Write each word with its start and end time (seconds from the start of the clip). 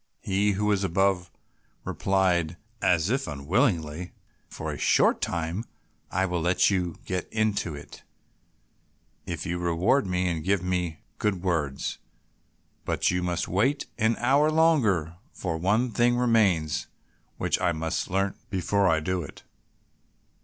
He 0.23 0.53
who 0.53 0.65
was 0.65 0.83
above 0.83 1.29
replied 1.85 2.57
as 2.81 3.11
if 3.11 3.27
unwillingly, 3.27 4.13
"For 4.49 4.71
a 4.71 4.77
short 4.79 5.21
time 5.21 5.63
I 6.09 6.25
will 6.25 6.41
let 6.41 6.71
you 6.71 6.95
get 7.05 7.31
into 7.31 7.75
it, 7.75 8.01
if 9.27 9.45
you 9.45 9.59
reward 9.59 10.07
me 10.07 10.27
and 10.27 10.43
give 10.43 10.63
me 10.63 11.01
good 11.19 11.43
words; 11.43 11.99
but 12.83 13.11
you 13.11 13.21
must 13.21 13.47
wait 13.47 13.85
an 13.99 14.15
hour 14.17 14.49
longer, 14.49 15.17
for 15.33 15.55
one 15.59 15.91
thing 15.91 16.17
remains 16.17 16.87
which 17.37 17.61
I 17.61 17.71
must 17.71 18.09
learn 18.09 18.33
before 18.49 18.87
I 18.87 19.01
do 19.01 19.21
it." 19.21 19.43